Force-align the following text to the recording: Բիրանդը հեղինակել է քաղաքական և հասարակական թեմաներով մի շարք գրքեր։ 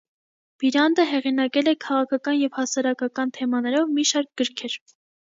Բիրանդը 0.61 1.03
հեղինակել 1.09 1.67
է 1.71 1.73
քաղաքական 1.83 2.37
և 2.43 2.57
հասարակական 2.59 3.33
թեմաներով 3.35 3.93
մի 3.99 4.07
շարք 4.13 4.31
գրքեր։ 4.43 4.79